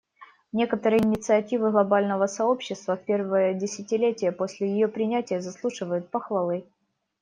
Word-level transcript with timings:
Некоторые 0.51 1.03
инициативы 1.03 1.69
глобального 1.69 2.25
сообщества 2.25 2.97
в 2.97 3.05
первое 3.05 3.53
десятилетие 3.53 4.31
после 4.31 4.67
ее 4.67 4.87
принятия 4.87 5.41
заслуживают 5.41 6.09
похвалы. 6.09 6.65